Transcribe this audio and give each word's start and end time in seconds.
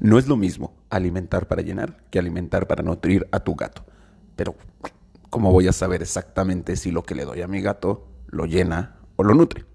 No 0.00 0.18
es 0.18 0.26
lo 0.26 0.38
mismo 0.38 0.72
alimentar 0.88 1.46
para 1.46 1.60
llenar 1.60 1.98
que 2.10 2.18
alimentar 2.18 2.66
para 2.66 2.82
nutrir 2.82 3.28
a 3.32 3.40
tu 3.40 3.54
gato. 3.54 3.84
Pero, 4.34 4.54
¿cómo 5.28 5.52
voy 5.52 5.68
a 5.68 5.74
saber 5.74 6.00
exactamente 6.00 6.76
si 6.76 6.90
lo 6.90 7.02
que 7.02 7.14
le 7.14 7.26
doy 7.26 7.42
a 7.42 7.48
mi 7.48 7.60
gato 7.60 8.08
lo 8.28 8.46
llena 8.46 8.96
o 9.16 9.24
lo 9.24 9.34
nutre? 9.34 9.66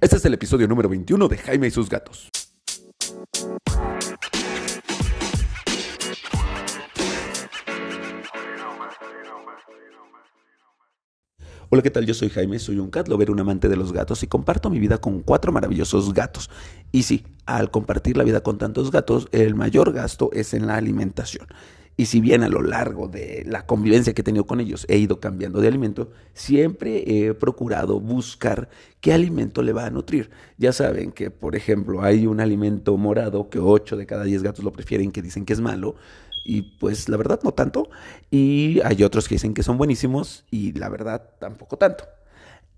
Este 0.00 0.16
es 0.16 0.24
el 0.24 0.34
episodio 0.34 0.66
número 0.66 0.88
21 0.88 1.28
de 1.28 1.38
Jaime 1.38 1.68
y 1.68 1.70
sus 1.70 1.88
gatos. 1.88 2.28
Hola, 11.72 11.82
¿qué 11.82 11.90
tal? 11.92 12.04
Yo 12.04 12.14
soy 12.14 12.30
Jaime, 12.30 12.58
soy 12.58 12.80
un 12.80 12.90
cat 12.90 13.06
lover, 13.06 13.30
un 13.30 13.38
amante 13.38 13.68
de 13.68 13.76
los 13.76 13.92
gatos 13.92 14.24
y 14.24 14.26
comparto 14.26 14.70
mi 14.70 14.80
vida 14.80 14.98
con 14.98 15.20
cuatro 15.20 15.52
maravillosos 15.52 16.12
gatos. 16.12 16.50
Y 16.90 17.04
sí, 17.04 17.24
al 17.46 17.70
compartir 17.70 18.16
la 18.16 18.24
vida 18.24 18.40
con 18.40 18.58
tantos 18.58 18.90
gatos, 18.90 19.28
el 19.30 19.54
mayor 19.54 19.92
gasto 19.92 20.30
es 20.32 20.52
en 20.52 20.66
la 20.66 20.74
alimentación. 20.74 21.46
Y 22.00 22.06
si 22.06 22.22
bien 22.22 22.42
a 22.42 22.48
lo 22.48 22.62
largo 22.62 23.08
de 23.08 23.44
la 23.46 23.66
convivencia 23.66 24.14
que 24.14 24.22
he 24.22 24.24
tenido 24.24 24.46
con 24.46 24.58
ellos 24.58 24.86
he 24.88 24.96
ido 24.96 25.20
cambiando 25.20 25.60
de 25.60 25.68
alimento, 25.68 26.10
siempre 26.32 27.04
he 27.06 27.34
procurado 27.34 28.00
buscar 28.00 28.70
qué 29.02 29.12
alimento 29.12 29.60
le 29.60 29.74
va 29.74 29.84
a 29.84 29.90
nutrir. 29.90 30.30
Ya 30.56 30.72
saben 30.72 31.12
que, 31.12 31.30
por 31.30 31.56
ejemplo, 31.56 32.00
hay 32.00 32.26
un 32.26 32.40
alimento 32.40 32.96
morado 32.96 33.50
que 33.50 33.58
8 33.58 33.98
de 33.98 34.06
cada 34.06 34.24
10 34.24 34.42
gatos 34.42 34.64
lo 34.64 34.72
prefieren, 34.72 35.12
que 35.12 35.20
dicen 35.20 35.44
que 35.44 35.52
es 35.52 35.60
malo 35.60 35.94
y 36.42 36.62
pues 36.78 37.10
la 37.10 37.18
verdad 37.18 37.40
no 37.42 37.52
tanto. 37.52 37.90
Y 38.30 38.80
hay 38.82 39.02
otros 39.02 39.28
que 39.28 39.34
dicen 39.34 39.52
que 39.52 39.62
son 39.62 39.76
buenísimos 39.76 40.46
y 40.50 40.72
la 40.72 40.88
verdad 40.88 41.34
tampoco 41.38 41.76
tanto. 41.76 42.04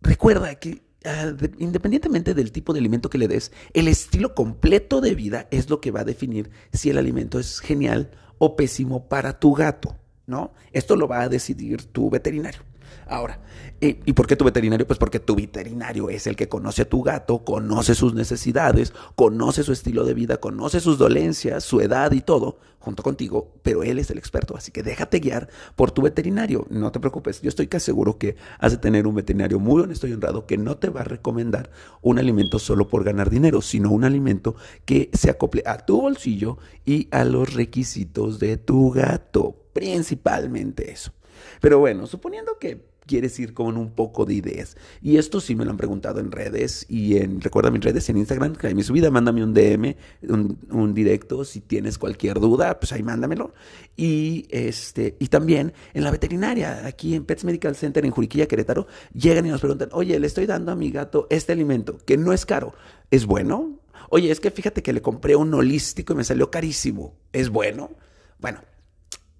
Recuerda 0.00 0.56
que 0.56 0.82
ah, 1.04 1.32
independientemente 1.58 2.34
del 2.34 2.52
tipo 2.52 2.72
de 2.72 2.80
alimento 2.80 3.10
que 3.10 3.18
le 3.18 3.28
des, 3.28 3.52
el 3.72 3.88
estilo 3.88 4.34
completo 4.34 5.00
de 5.00 5.14
vida 5.14 5.48
es 5.50 5.70
lo 5.70 5.80
que 5.80 5.90
va 5.90 6.00
a 6.00 6.04
definir 6.04 6.50
si 6.72 6.90
el 6.90 6.98
alimento 6.98 7.38
es 7.38 7.60
genial 7.60 8.10
o 8.38 8.56
pésimo 8.56 9.08
para 9.08 9.38
tu 9.38 9.52
gato, 9.52 9.96
¿no? 10.26 10.52
Esto 10.72 10.96
lo 10.96 11.08
va 11.08 11.22
a 11.22 11.28
decidir 11.28 11.84
tu 11.84 12.10
veterinario. 12.10 12.62
Ahora, 13.06 13.40
¿y 13.80 14.12
por 14.12 14.26
qué 14.26 14.36
tu 14.36 14.44
veterinario? 14.44 14.86
Pues 14.86 14.98
porque 14.98 15.20
tu 15.20 15.34
veterinario 15.34 16.08
es 16.08 16.26
el 16.26 16.36
que 16.36 16.48
conoce 16.48 16.82
a 16.82 16.88
tu 16.88 17.02
gato, 17.02 17.44
conoce 17.44 17.94
sus 17.94 18.14
necesidades, 18.14 18.92
conoce 19.14 19.62
su 19.62 19.72
estilo 19.72 20.04
de 20.04 20.14
vida, 20.14 20.38
conoce 20.38 20.80
sus 20.80 20.98
dolencias, 20.98 21.64
su 21.64 21.80
edad 21.80 22.12
y 22.12 22.20
todo, 22.20 22.58
junto 22.82 23.02
contigo, 23.02 23.52
pero 23.62 23.82
él 23.82 23.98
es 23.98 24.10
el 24.10 24.18
experto, 24.18 24.56
así 24.56 24.72
que 24.72 24.82
déjate 24.82 25.20
guiar 25.20 25.48
por 25.76 25.92
tu 25.92 26.02
veterinario, 26.02 26.66
no 26.68 26.90
te 26.90 27.00
preocupes, 27.00 27.40
yo 27.40 27.48
estoy 27.48 27.68
casi 27.68 27.86
seguro 27.86 28.18
que 28.18 28.36
has 28.58 28.72
de 28.72 28.78
tener 28.78 29.06
un 29.06 29.14
veterinario 29.14 29.58
muy 29.58 29.82
honesto 29.82 30.06
y 30.08 30.12
honrado 30.12 30.46
que 30.46 30.58
no 30.58 30.76
te 30.76 30.90
va 30.90 31.02
a 31.02 31.04
recomendar 31.04 31.70
un 32.00 32.18
alimento 32.18 32.58
solo 32.58 32.88
por 32.88 33.04
ganar 33.04 33.30
dinero, 33.30 33.62
sino 33.62 33.90
un 33.90 34.04
alimento 34.04 34.56
que 34.84 35.10
se 35.12 35.30
acople 35.30 35.62
a 35.64 35.78
tu 35.78 36.00
bolsillo 36.00 36.58
y 36.84 37.08
a 37.12 37.24
los 37.24 37.54
requisitos 37.54 38.38
de 38.40 38.56
tu 38.56 38.90
gato, 38.90 39.56
principalmente 39.72 40.90
eso. 40.90 41.12
Pero 41.60 41.78
bueno, 41.78 42.06
suponiendo 42.06 42.58
que 42.58 42.92
quieres 43.06 43.38
ir 43.38 43.54
con 43.54 43.76
un 43.76 43.90
poco 43.90 44.24
de 44.24 44.34
ideas. 44.34 44.76
Y 45.00 45.16
esto 45.16 45.40
sí 45.40 45.54
me 45.54 45.64
lo 45.64 45.70
han 45.70 45.76
preguntado 45.76 46.20
en 46.20 46.30
redes 46.30 46.86
y 46.88 47.16
en, 47.16 47.40
recuerda 47.40 47.70
mis 47.70 47.82
redes 47.82 48.08
en 48.08 48.16
Instagram, 48.16 48.54
Jaime 48.54 48.82
Subida, 48.82 49.10
mándame 49.10 49.42
un 49.42 49.54
DM, 49.54 49.96
un, 50.28 50.94
directo, 50.94 51.44
si 51.44 51.60
tienes 51.60 51.98
cualquier 51.98 52.38
duda, 52.38 52.78
pues 52.78 52.92
ahí 52.92 53.02
mándamelo. 53.02 53.54
Y 53.96 54.46
este, 54.50 55.16
y 55.18 55.28
también 55.28 55.72
en 55.94 56.04
la 56.04 56.10
veterinaria, 56.10 56.86
aquí 56.86 57.14
en 57.14 57.24
Pets 57.24 57.44
Medical 57.44 57.76
Center 57.76 58.04
en 58.04 58.10
Juriquilla, 58.10 58.46
Querétaro, 58.46 58.86
llegan 59.12 59.46
y 59.46 59.50
nos 59.50 59.60
preguntan, 59.60 59.88
oye, 59.92 60.18
le 60.18 60.26
estoy 60.26 60.46
dando 60.46 60.72
a 60.72 60.76
mi 60.76 60.90
gato 60.90 61.26
este 61.30 61.52
alimento, 61.52 61.98
que 62.04 62.16
no 62.16 62.32
es 62.32 62.46
caro, 62.46 62.74
¿es 63.10 63.26
bueno? 63.26 63.80
Oye, 64.10 64.30
es 64.30 64.40
que 64.40 64.50
fíjate 64.50 64.82
que 64.82 64.92
le 64.92 65.00
compré 65.00 65.36
un 65.36 65.52
holístico 65.54 66.12
y 66.12 66.16
me 66.16 66.24
salió 66.24 66.50
carísimo, 66.50 67.14
¿es 67.32 67.48
bueno? 67.48 67.90
Bueno, 68.38 68.60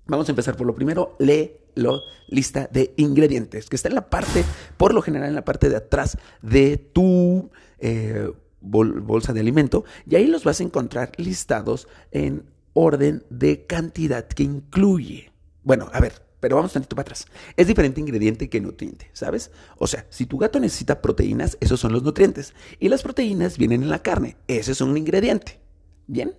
Vamos 0.06 0.28
a 0.28 0.33
empezar 0.33 0.56
por 0.56 0.67
lo 0.67 0.75
primero, 0.75 1.17
lee 1.19 1.53
la 1.75 2.00
lista 2.28 2.69
de 2.70 2.92
ingredientes, 2.97 3.69
que 3.69 3.77
está 3.77 3.89
en 3.89 3.95
la 3.95 4.11
parte, 4.11 4.45
por 4.77 4.95
lo 4.95 5.03
general 5.03 5.29
en 5.29 5.35
la 5.35 5.45
parte 5.45 5.68
de 5.68 5.77
atrás 5.77 6.18
de 6.42 6.77
tu 6.77 7.51
eh, 7.79 8.30
bolsa 8.61 9.33
de 9.33 9.41
alimento, 9.41 9.85
y 10.07 10.17
ahí 10.17 10.27
los 10.27 10.45
vas 10.45 10.61
a 10.61 10.64
encontrar 10.64 11.12
listados 11.17 11.89
en 12.11 12.45
orden 12.74 13.24
de 13.30 13.67
cantidad 13.67 14.27
que 14.27 14.42
incluye. 14.42 15.33
Bueno, 15.62 15.89
a 15.92 16.01
ver, 16.01 16.23
pero 16.41 16.57
vamos 16.57 16.73
tantito 16.73 16.96
para 16.96 17.02
atrás. 17.02 17.27
Es 17.57 17.68
diferente 17.68 18.01
ingrediente 18.01 18.51
que 18.51 18.61
nutriente, 18.61 19.11
¿sabes? 19.12 19.52
O 19.79 19.86
sea, 19.86 20.07
si 20.11 20.27
tu 20.27 20.39
gato 20.39 20.58
necesita 20.58 21.01
proteínas, 21.01 21.57
esos 21.61 21.79
son 21.79 21.92
los 21.92 22.02
nutrientes. 22.02 22.55
Y 22.80 22.89
las 22.89 23.02
proteínas 23.02 23.58
vienen 23.58 23.85
en 23.85 23.91
la 23.91 24.02
carne, 24.02 24.36
ese 24.48 24.73
es 24.73 24.80
un 24.80 24.96
ingrediente. 24.96 25.61
¿Bien? 26.08 26.35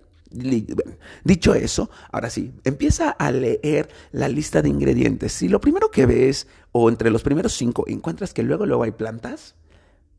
Dicho 1.24 1.54
eso, 1.54 1.90
ahora 2.10 2.30
sí, 2.30 2.52
empieza 2.64 3.10
a 3.10 3.30
leer 3.30 3.88
la 4.12 4.28
lista 4.28 4.62
de 4.62 4.68
ingredientes. 4.68 5.32
Si 5.32 5.48
lo 5.48 5.60
primero 5.60 5.90
que 5.90 6.06
ves, 6.06 6.46
o 6.72 6.88
entre 6.88 7.10
los 7.10 7.22
primeros 7.22 7.52
cinco, 7.52 7.84
encuentras 7.86 8.34
que 8.34 8.42
luego, 8.42 8.66
luego 8.66 8.82
hay 8.82 8.90
plantas, 8.90 9.54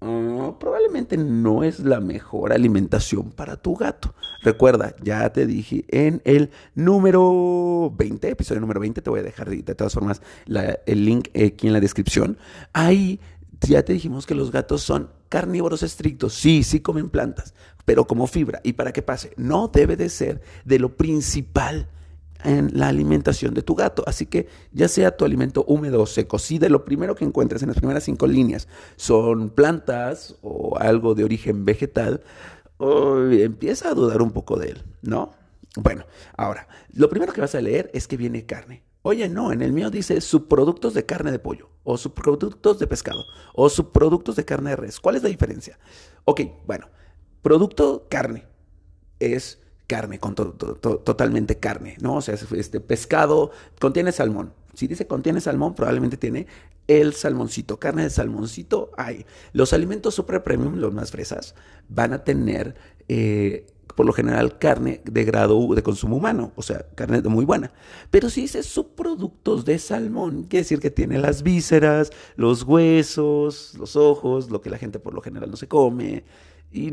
mm, 0.01 0.51
probablemente 0.59 1.17
no 1.17 1.63
es 1.63 1.79
la 1.79 1.99
mejor 1.99 2.53
alimentación 2.53 3.31
para 3.31 3.57
tu 3.57 3.75
gato. 3.75 4.13
Recuerda, 4.41 4.95
ya 5.01 5.31
te 5.33 5.45
dije 5.45 5.85
en 5.89 6.21
el 6.23 6.51
número 6.75 7.93
20, 7.95 8.29
episodio 8.29 8.61
número 8.61 8.79
20, 8.79 9.01
te 9.01 9.09
voy 9.09 9.19
a 9.19 9.23
dejar 9.23 9.49
de, 9.49 9.63
todas 9.75 9.93
formas 9.93 10.21
el 10.85 11.05
link 11.05 11.29
aquí 11.35 11.67
en 11.67 11.73
la 11.73 11.79
descripción. 11.79 12.37
Ahí 12.73 13.19
ya 13.61 13.83
te 13.83 13.93
dijimos 13.93 14.25
que 14.25 14.35
los 14.35 14.51
gatos 14.51 14.81
son 14.81 15.09
carnívoros 15.35 15.83
estrictos. 15.83 16.33
Sí, 16.33 16.63
sí 16.63 16.79
comen 16.79 17.09
plantas, 17.09 17.53
pero 17.83 18.07
como 18.07 18.25
fibra. 18.25 18.61
Y 18.63 18.71
para 18.71 18.93
que 18.93 19.01
pase, 19.01 19.33
no 19.35 19.67
debe 19.67 19.97
de 19.97 20.07
ser 20.07 20.39
de 20.63 20.79
lo 20.79 20.95
principal 20.95 21.89
en 22.45 22.69
la 22.71 22.87
alimentación 22.87 23.53
de 23.53 23.61
tu 23.61 23.75
gato. 23.75 24.01
Así 24.07 24.27
que 24.27 24.47
ya 24.71 24.87
sea 24.87 25.17
tu 25.17 25.25
alimento 25.25 25.65
húmedo 25.67 26.01
o 26.01 26.05
seco, 26.05 26.39
si 26.39 26.57
de 26.57 26.69
lo 26.69 26.85
primero 26.85 27.15
que 27.15 27.25
encuentres 27.25 27.61
en 27.63 27.67
las 27.67 27.75
primeras 27.75 28.05
cinco 28.05 28.27
líneas 28.27 28.69
son 28.95 29.49
plantas 29.49 30.37
o 30.41 30.77
algo 30.79 31.15
de 31.15 31.25
origen 31.25 31.65
vegetal, 31.65 32.23
empieza 32.79 33.89
a 33.89 33.93
dudar 33.93 34.21
un 34.21 34.31
poco 34.31 34.57
de 34.57 34.69
él, 34.69 34.83
¿no? 35.01 35.33
Bueno, 35.75 36.05
ahora, 36.37 36.69
lo 36.93 37.09
primero 37.09 37.33
que 37.33 37.41
vas 37.41 37.55
a 37.55 37.59
leer 37.59 37.91
es 37.93 38.07
que 38.07 38.15
viene 38.15 38.45
carne. 38.45 38.83
Oye, 39.07 39.29
no, 39.29 39.51
en 39.51 39.61
el 39.61 39.71
mío 39.71 39.91
dice 39.91 40.19
subproductos 40.19 40.95
de 40.95 41.05
carne 41.05 41.31
de 41.31 41.37
pollo, 41.37 41.69
o 41.83 41.95
subproductos 41.95 42.79
de 42.79 42.87
pescado, 42.87 43.23
o 43.53 43.69
subproductos 43.69 44.35
de 44.35 44.45
carne 44.45 44.71
de 44.71 44.77
res. 44.77 44.99
¿Cuál 44.99 45.15
es 45.15 45.21
la 45.21 45.29
diferencia? 45.29 45.77
Ok, 46.23 46.41
bueno, 46.65 46.87
producto 47.43 48.07
carne 48.09 48.47
es 49.19 49.61
carne, 49.85 50.17
con 50.19 50.33
totalmente 50.33 51.59
carne, 51.59 51.97
¿no? 52.01 52.15
O 52.15 52.21
sea, 52.21 52.33
este 52.33 52.79
pescado 52.79 53.51
contiene 53.79 54.11
salmón. 54.11 54.55
Si 54.73 54.87
dice 54.87 55.05
contiene 55.05 55.39
salmón, 55.39 55.75
probablemente 55.75 56.17
tiene 56.17 56.47
el 56.87 57.13
salmoncito, 57.13 57.77
carne 57.77 58.01
de 58.01 58.09
salmoncito 58.09 58.89
hay. 58.97 59.27
Los 59.53 59.71
alimentos 59.73 60.15
super 60.15 60.41
premium, 60.41 60.77
los 60.77 60.95
más 60.95 61.11
fresas, 61.11 61.53
van 61.89 62.11
a 62.11 62.23
tener 62.23 62.73
eh, 63.07 63.67
por 63.95 64.05
lo 64.05 64.13
general 64.13 64.57
carne 64.57 65.01
de 65.05 65.23
grado 65.23 65.73
de 65.73 65.83
consumo 65.83 66.17
humano, 66.17 66.51
o 66.55 66.61
sea, 66.61 66.85
carne 66.95 67.21
muy 67.21 67.45
buena. 67.45 67.71
Pero 68.11 68.29
si 68.29 68.41
dice 68.41 68.63
subproductos 68.63 69.65
de 69.65 69.79
salmón, 69.79 70.43
quiere 70.43 70.63
decir 70.63 70.79
que 70.79 70.91
tiene 70.91 71.17
las 71.17 71.43
vísceras, 71.43 72.11
los 72.35 72.63
huesos, 72.63 73.73
los 73.77 73.95
ojos, 73.95 74.49
lo 74.49 74.61
que 74.61 74.69
la 74.69 74.77
gente 74.77 74.99
por 74.99 75.13
lo 75.13 75.21
general 75.21 75.49
no 75.51 75.57
se 75.57 75.67
come, 75.67 76.23
y 76.75 76.91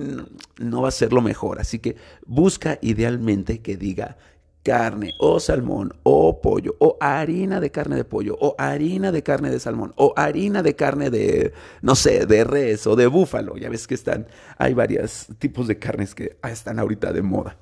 no 0.59 0.83
va 0.83 0.89
a 0.89 0.93
ser 0.93 1.13
lo 1.13 1.21
mejor. 1.21 1.61
Así 1.61 1.79
que 1.81 1.97
busca 2.25 2.79
idealmente 2.83 3.61
que 3.61 3.77
diga 3.77 4.17
carne 4.63 5.15
o 5.19 5.41
salmón 5.41 5.95
o 6.03 6.41
pollo 6.41 6.77
o 6.79 6.97
harina 7.01 7.61
de 7.61 7.71
carne 7.71 7.97
de 7.97 8.05
pollo 8.05 8.37
o 8.41 8.55
harina 8.59 9.11
de 9.11 9.23
carne 9.23 9.51
de 9.51 9.59
salmón 9.59 9.93
o 9.97 10.15
harina 10.17 10.63
de 10.63 10.77
carne 10.77 11.11
de, 11.11 11.53
no 11.83 11.95
sé, 11.95 12.27
de 12.27 12.45
res 12.45 12.87
o 12.87 12.97
de 12.97 13.07
búfalo. 13.07 13.57
Ya 13.57 13.69
ves 13.69 13.87
que 13.87 13.95
están, 13.95 14.27
hay 14.59 14.75
varios 14.75 15.27
tipos 15.39 15.67
de 15.67 15.79
carnes 15.79 16.15
que 16.15 16.37
están 16.43 16.79
ahorita 16.79 17.13
de 17.13 17.23
moda. 17.23 17.57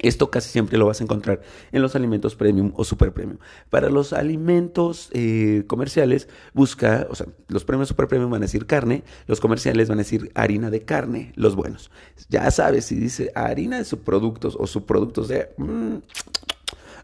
Esto 0.00 0.30
casi 0.30 0.48
siempre 0.50 0.78
lo 0.78 0.86
vas 0.86 1.00
a 1.00 1.04
encontrar 1.04 1.42
en 1.72 1.82
los 1.82 1.96
alimentos 1.96 2.36
premium 2.36 2.72
o 2.76 2.84
super 2.84 3.12
premium. 3.12 3.38
Para 3.68 3.90
los 3.90 4.12
alimentos 4.12 5.10
eh, 5.12 5.64
comerciales, 5.66 6.28
busca, 6.54 7.08
o 7.10 7.16
sea, 7.16 7.26
los 7.48 7.64
premios 7.64 7.88
super 7.88 8.06
premium 8.06 8.30
van 8.30 8.42
a 8.42 8.46
decir 8.46 8.66
carne, 8.66 9.02
los 9.26 9.40
comerciales 9.40 9.88
van 9.88 9.98
a 9.98 10.02
decir 10.02 10.30
harina 10.34 10.70
de 10.70 10.84
carne, 10.84 11.32
los 11.34 11.56
buenos. 11.56 11.90
Ya 12.28 12.48
sabes, 12.52 12.84
si 12.84 12.94
dice 12.94 13.32
harina 13.34 13.78
de 13.78 13.84
subproductos 13.84 14.56
o 14.58 14.68
subproductos 14.68 15.26
de... 15.26 15.48
Mm, 15.56 15.96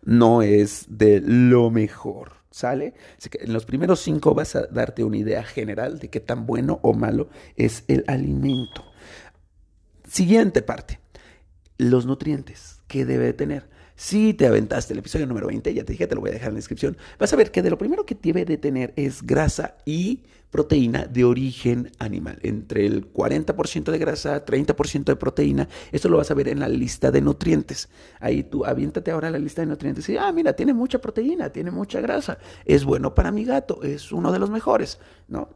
no 0.05 0.43
es 0.43 0.87
de 0.89 1.21
lo 1.21 1.71
mejor. 1.71 2.33
¿Sale? 2.51 2.95
Así 3.19 3.29
que 3.31 3.39
en 3.43 3.53
los 3.53 3.65
primeros 3.65 3.99
cinco 3.99 4.33
vas 4.33 4.55
a 4.55 4.69
darte 4.69 5.03
una 5.03 5.17
idea 5.17 5.43
general 5.43 5.99
de 5.99 6.09
qué 6.09 6.21
tan 6.21 6.47
bueno 6.47 6.79
o 6.83 6.93
malo 6.95 7.29
es 7.57 7.83
el 7.89 8.05
alimento. 8.07 8.85
Siguiente 10.07 10.63
parte, 10.63 11.01
los 11.79 12.07
nutrientes 12.07 12.74
que 12.87 13.05
debe 13.05 13.33
tener. 13.33 13.69
Si 13.97 14.35
te 14.35 14.47
aventaste 14.47 14.93
el 14.93 14.99
episodio 14.99 15.27
número 15.27 15.47
20, 15.47 15.73
ya 15.73 15.85
te 15.85 15.93
dije, 15.93 16.07
te 16.07 16.15
lo 16.15 16.21
voy 16.21 16.31
a 16.31 16.33
dejar 16.33 16.49
en 16.49 16.55
la 16.55 16.59
descripción, 16.59 16.97
vas 17.19 17.33
a 17.33 17.37
ver 17.37 17.53
que 17.53 17.63
de 17.63 17.71
lo 17.71 17.79
primero 17.79 18.05
que 18.05 18.17
debe 18.21 18.45
de 18.45 18.57
tener 18.57 18.93
es 18.97 19.23
grasa 19.23 19.77
y 19.85 20.25
proteína 20.51 21.07
de 21.07 21.25
origen 21.25 21.91
animal. 21.99 22.39
Entre 22.43 22.87
el 22.87 23.13
40% 23.13 23.91
de 23.91 23.99
grasa, 23.99 24.45
30% 24.45 25.05
de 25.05 25.17
proteína. 25.17 25.69
Esto 25.91 26.09
lo 26.09 26.17
vas 26.17 26.31
a 26.31 26.35
ver 26.35 26.49
en 26.49 26.61
la 26.61 26.69
lista 26.69 27.11
de 27.11 27.21
nutrientes. 27.21 27.89
Ahí 28.21 28.45
tú 28.45 28.65
aviéntate 28.65 29.11
ahora 29.11 29.31
la 29.31 29.39
lista 29.39 29.63
de 29.63 29.67
nutrientes 29.67 30.09
y, 30.09 30.17
ah, 30.17 30.31
mira, 30.33 30.53
tiene 30.55 30.73
mucha 30.73 31.01
proteína, 31.01 31.51
tiene 31.51 31.73
mucha 31.73 32.01
grasa. 32.01 32.39
Es 32.65 32.85
bueno 32.85 33.15
para 33.15 33.33
mi 33.33 33.45
gato, 33.45 33.83
es 33.83 34.13
uno 34.13 34.31
de 34.31 34.39
los 34.39 34.51
mejores, 34.51 35.01
¿no? 35.27 35.49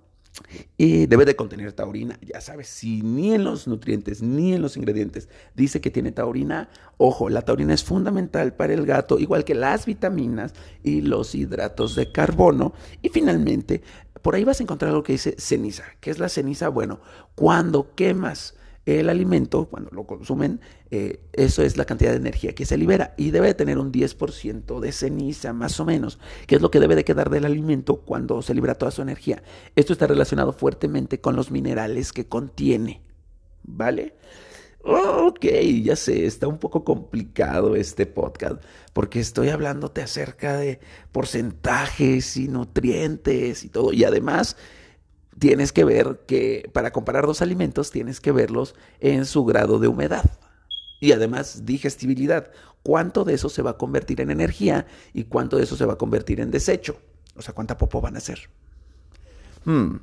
Y 0.80 1.06
debe 1.06 1.24
de 1.24 1.34
contener 1.34 1.72
taurina, 1.72 2.16
ya 2.22 2.40
sabes, 2.40 2.68
si 2.68 3.02
ni 3.02 3.34
en 3.34 3.42
los 3.42 3.66
nutrientes 3.66 4.22
ni 4.22 4.54
en 4.54 4.62
los 4.62 4.76
ingredientes 4.76 5.28
dice 5.56 5.80
que 5.80 5.90
tiene 5.90 6.12
taurina, 6.12 6.68
ojo, 6.98 7.28
la 7.28 7.42
taurina 7.42 7.74
es 7.74 7.82
fundamental 7.82 8.54
para 8.54 8.74
el 8.74 8.86
gato, 8.86 9.18
igual 9.18 9.44
que 9.44 9.56
las 9.56 9.86
vitaminas 9.86 10.54
y 10.84 11.00
los 11.00 11.34
hidratos 11.34 11.96
de 11.96 12.12
carbono. 12.12 12.74
Y 13.02 13.08
finalmente, 13.08 13.82
por 14.22 14.36
ahí 14.36 14.44
vas 14.44 14.60
a 14.60 14.62
encontrar 14.62 14.90
algo 14.90 15.02
que 15.02 15.14
dice 15.14 15.34
ceniza. 15.36 15.82
¿Qué 16.00 16.10
es 16.10 16.20
la 16.20 16.28
ceniza? 16.28 16.68
Bueno, 16.68 17.00
cuando 17.34 17.94
quemas 17.96 18.54
el 18.88 19.08
alimento, 19.08 19.66
cuando 19.66 19.90
lo 19.90 20.06
consumen, 20.06 20.60
eh, 20.90 21.20
eso 21.32 21.62
es 21.62 21.76
la 21.76 21.84
cantidad 21.84 22.10
de 22.10 22.16
energía 22.16 22.54
que 22.54 22.64
se 22.64 22.78
libera 22.78 23.14
y 23.16 23.30
debe 23.30 23.48
de 23.48 23.54
tener 23.54 23.78
un 23.78 23.92
10% 23.92 24.80
de 24.80 24.92
ceniza 24.92 25.52
más 25.52 25.78
o 25.80 25.84
menos, 25.84 26.18
que 26.46 26.56
es 26.56 26.62
lo 26.62 26.70
que 26.70 26.80
debe 26.80 26.96
de 26.96 27.04
quedar 27.04 27.30
del 27.30 27.44
alimento 27.44 27.96
cuando 27.96 28.40
se 28.42 28.54
libera 28.54 28.76
toda 28.76 28.90
su 28.90 29.02
energía. 29.02 29.42
Esto 29.76 29.92
está 29.92 30.06
relacionado 30.06 30.52
fuertemente 30.52 31.20
con 31.20 31.36
los 31.36 31.50
minerales 31.50 32.12
que 32.12 32.26
contiene, 32.26 33.02
¿vale? 33.62 34.14
ok, 34.88 35.44
ya 35.82 35.96
sé, 35.96 36.24
está 36.24 36.46
un 36.46 36.58
poco 36.58 36.84
complicado 36.84 37.76
este 37.76 38.06
podcast 38.06 38.62
porque 38.92 39.20
estoy 39.20 39.50
hablándote 39.50 40.02
acerca 40.02 40.56
de 40.56 40.80
porcentajes 41.12 42.36
y 42.36 42.48
nutrientes 42.48 43.64
y 43.64 43.68
todo 43.68 43.92
y 43.92 44.04
además 44.04 44.56
tienes 45.38 45.72
que 45.72 45.84
ver 45.84 46.20
que 46.26 46.70
para 46.72 46.92
comparar 46.92 47.26
dos 47.26 47.42
alimentos 47.42 47.90
tienes 47.90 48.20
que 48.20 48.32
verlos 48.32 48.74
en 49.00 49.24
su 49.24 49.44
grado 49.44 49.78
de 49.78 49.88
humedad. 49.88 50.24
Y 51.00 51.12
además 51.12 51.64
digestibilidad. 51.64 52.50
¿Cuánto 52.82 53.24
de 53.24 53.34
eso 53.34 53.48
se 53.48 53.62
va 53.62 53.70
a 53.70 53.78
convertir 53.78 54.20
en 54.20 54.30
energía 54.30 54.86
y 55.12 55.24
cuánto 55.24 55.56
de 55.56 55.64
eso 55.64 55.76
se 55.76 55.84
va 55.84 55.94
a 55.94 55.98
convertir 55.98 56.40
en 56.40 56.50
desecho? 56.50 56.98
O 57.36 57.42
sea, 57.42 57.54
¿cuánta 57.54 57.76
popo 57.76 58.00
van 58.00 58.14
a 58.14 58.18
hacer? 58.18 58.50
Hmm, 59.64 59.96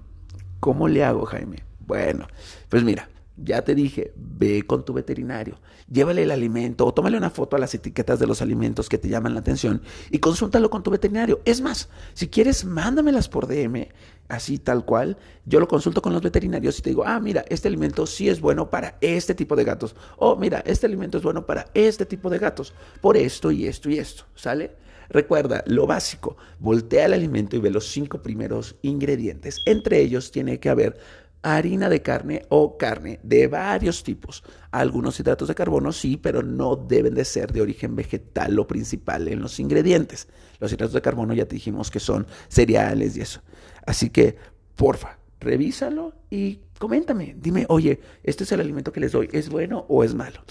¿Cómo 0.60 0.88
le 0.88 1.04
hago, 1.04 1.26
Jaime? 1.26 1.64
Bueno, 1.80 2.28
pues 2.70 2.84
mira, 2.84 3.10
ya 3.38 3.62
te 3.64 3.76
dije, 3.76 4.14
ve 4.16 4.64
con 4.64 4.86
tu 4.86 4.94
veterinario, 4.94 5.60
llévale 5.92 6.24
el 6.24 6.32
alimento 6.32 6.86
o 6.86 6.94
tómale 6.94 7.18
una 7.18 7.30
foto 7.30 7.56
a 7.56 7.60
las 7.60 7.74
etiquetas 7.74 8.20
de 8.20 8.28
los 8.28 8.42
alimentos 8.42 8.88
que 8.88 8.98
te 8.98 9.10
llaman 9.10 9.34
la 9.34 9.42
atención 9.42 9.82
y 10.10 10.20
consúltalo 10.20 10.70
con 10.70 10.84
tu 10.84 10.92
veterinario. 10.92 11.42
Es 11.46 11.62
más, 11.62 11.90
si 12.14 12.28
quieres, 12.28 12.64
mándamelas 12.66 13.28
por 13.28 13.48
DM, 13.48 13.90
así 14.28 14.58
tal 14.58 14.86
cual. 14.86 15.18
Yo 15.46 15.60
lo 15.60 15.68
consulto 15.68 16.02
con 16.02 16.14
los 16.14 16.22
veterinarios 16.22 16.80
y 16.80 16.82
te 16.82 16.90
digo, 16.90 17.04
ah, 17.06 17.20
mira, 17.20 17.46
este 17.50 17.68
alimento 17.68 18.06
sí 18.06 18.30
es 18.30 18.40
bueno 18.40 18.70
para 18.70 18.98
este 19.02 19.36
tipo 19.36 19.56
de 19.56 19.64
gatos. 19.64 19.96
O 20.18 20.36
mira, 20.36 20.64
este 20.66 20.88
alimento 20.88 21.18
es 21.18 21.24
bueno 21.24 21.46
para 21.46 21.68
este 21.74 22.06
tipo 22.06 22.30
de 22.30 22.40
gatos, 22.40 22.74
por 23.02 23.18
esto 23.18 23.52
y 23.52 23.68
esto 23.68 23.90
y 23.90 23.98
esto, 23.98 24.24
¿sale? 24.36 24.76
Recuerda, 25.10 25.64
lo 25.68 25.86
básico, 25.86 26.36
voltea 26.60 27.06
el 27.06 27.14
alimento 27.14 27.56
y 27.56 27.60
ve 27.60 27.70
los 27.70 27.88
cinco 27.88 28.22
primeros 28.22 28.76
ingredientes. 28.82 29.62
Entre 29.66 30.00
ellos 30.00 30.32
tiene 30.32 30.60
que 30.60 30.70
haber 30.70 30.98
harina 31.46 31.90
de 31.90 32.02
carne 32.02 32.42
o 32.50 32.76
carne 32.76 33.20
de 33.22 33.48
varios 33.48 34.04
tipos. 34.04 34.44
Algunos 34.72 35.20
hidratos 35.20 35.48
de 35.48 35.54
carbono 35.54 35.92
sí, 35.92 36.18
pero 36.18 36.42
no 36.42 36.76
deben 36.76 37.14
de 37.14 37.24
ser 37.24 37.52
de 37.52 37.62
origen 37.62 37.96
vegetal 37.96 38.58
o 38.58 38.66
principal 38.66 39.28
en 39.28 39.42
los 39.42 39.60
ingredientes. 39.60 40.28
Los 40.60 40.74
hidratos 40.74 40.94
de 40.94 41.04
carbono 41.04 41.36
ya 41.36 41.46
te 41.46 41.56
dijimos 41.56 41.92
que 41.92 42.00
son 42.00 42.26
cereales 42.48 43.16
y 43.16 43.22
eso. 43.22 43.42
Así 43.86 44.10
que, 44.10 44.36
porfa, 44.76 45.20
revísalo 45.40 46.14
y 46.30 46.60
coméntame. 46.80 47.36
Dime, 47.38 47.66
oye, 47.70 48.00
¿este 48.24 48.44
es 48.44 48.52
el 48.52 48.60
alimento 48.60 48.92
que 48.92 49.00
les 49.00 49.12
doy? 49.12 49.30
¿Es 49.32 49.50
bueno 49.50 49.86
o 49.88 50.04
es 50.04 50.14
malo? 50.14 50.42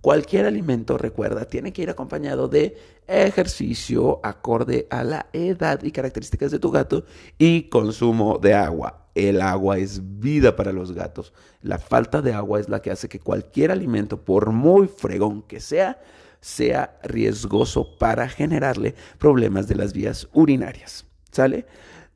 Cualquier 0.00 0.44
alimento, 0.44 0.98
recuerda, 0.98 1.46
tiene 1.46 1.72
que 1.72 1.82
ir 1.82 1.90
acompañado 1.90 2.46
de 2.48 2.76
ejercicio 3.06 4.20
acorde 4.22 4.86
a 4.90 5.02
la 5.02 5.26
edad 5.32 5.82
y 5.82 5.90
características 5.90 6.50
de 6.50 6.58
tu 6.58 6.70
gato 6.70 7.04
y 7.38 7.70
consumo 7.70 8.38
de 8.38 8.52
agua 8.52 9.04
el 9.14 9.42
agua 9.42 9.78
es 9.78 10.00
vida 10.20 10.56
para 10.56 10.72
los 10.72 10.92
gatos. 10.92 11.32
La 11.62 11.78
falta 11.78 12.20
de 12.20 12.32
agua 12.32 12.60
es 12.60 12.68
la 12.68 12.82
que 12.82 12.90
hace 12.90 13.08
que 13.08 13.20
cualquier 13.20 13.70
alimento, 13.70 14.24
por 14.24 14.50
muy 14.50 14.88
fregón 14.88 15.42
que 15.42 15.60
sea, 15.60 16.00
sea 16.40 16.98
riesgoso 17.02 17.96
para 17.96 18.28
generarle 18.28 18.94
problemas 19.18 19.68
de 19.68 19.76
las 19.76 19.92
vías 19.92 20.28
urinarias. 20.32 21.06
¿Sale? 21.30 21.66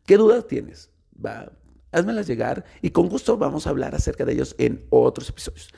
¿Qué 0.09 0.17
dudas 0.17 0.47
tienes? 0.47 0.91
Va, 1.23 1.53
házmelas 1.93 2.27
llegar 2.27 2.65
y 2.81 2.93
con 2.93 3.11
gusto 3.11 3.37
vamos 3.37 3.67
a 3.67 3.71
hablar 3.71 3.95
acerca 3.95 4.25
de 4.25 4.33
ellos 4.33 4.55
en 4.57 4.87
otros 4.89 5.29
episodios. 5.29 5.69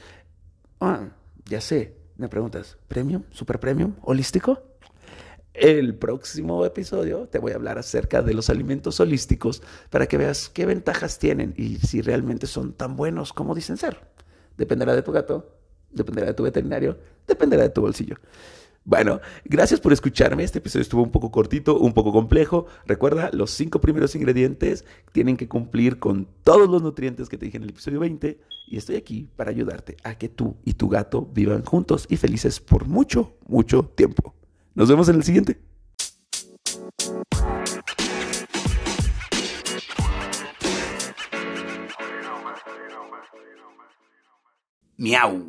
Ah, 0.79 1.09
ya 1.47 1.61
sé, 1.61 1.97
me 2.17 2.29
preguntas, 2.29 2.79
¿premium? 2.87 3.25
¿Super 3.32 3.59
premium? 3.59 3.97
¿Holístico? 4.03 4.62
El 5.53 5.97
próximo 5.97 6.65
episodio 6.65 7.27
te 7.27 7.41
voy 7.41 7.50
a 7.50 7.56
hablar 7.56 7.77
acerca 7.77 8.23
de 8.23 8.32
los 8.32 8.50
alimentos 8.50 9.00
holísticos 9.00 9.65
para 9.91 10.06
que 10.06 10.17
veas 10.17 10.49
qué 10.49 10.65
ventajas 10.65 11.19
tienen 11.19 11.53
y 11.56 11.79
si 11.79 12.00
realmente 12.00 12.47
son 12.47 12.73
tan 12.75 12.94
buenos 12.94 13.32
como 13.32 13.56
dicen 13.56 13.79
ser. 13.79 13.99
Dependerá 14.56 14.94
de 14.94 15.03
tu 15.03 15.11
gato, 15.11 15.59
dependerá 15.91 16.29
de 16.29 16.35
tu 16.35 16.44
veterinario, 16.44 16.99
dependerá 17.27 17.65
de 17.65 17.71
tu 17.71 17.81
bolsillo. 17.81 18.15
Bueno, 18.90 19.20
gracias 19.44 19.78
por 19.78 19.92
escucharme. 19.92 20.42
Este 20.42 20.58
episodio 20.58 20.82
estuvo 20.82 21.04
un 21.04 21.12
poco 21.12 21.31
cortito, 21.31 21.78
un 21.78 21.92
poco 21.92 22.10
complejo. 22.10 22.66
Recuerda, 22.87 23.31
los 23.32 23.52
cinco 23.52 23.81
primeros 23.81 24.16
ingredientes 24.16 24.84
tienen 25.12 25.37
que 25.37 25.46
cumplir 25.46 26.00
con 26.00 26.26
todos 26.42 26.69
los 26.69 26.82
nutrientes 26.82 27.28
que 27.28 27.38
te 27.38 27.44
dije 27.44 27.58
en 27.58 27.62
el 27.62 27.70
episodio 27.70 28.00
20 28.00 28.40
y 28.66 28.76
estoy 28.76 28.96
aquí 28.96 29.28
para 29.37 29.52
ayudarte 29.52 29.96
a 30.02 30.19
que 30.19 30.28
tú 30.28 30.56
y 30.64 30.72
tu 30.72 30.88
gato 30.88 31.25
vivan 31.32 31.64
juntos 31.64 32.04
y 32.10 32.16
felices 32.16 32.58
por 32.58 32.88
mucho, 32.88 33.37
mucho 33.46 33.84
tiempo. 33.84 34.34
Nos 34.75 34.88
vemos 34.88 35.08
en 35.08 35.14
el 35.14 35.22
siguiente. 35.22 35.60
Miau. 44.98 45.48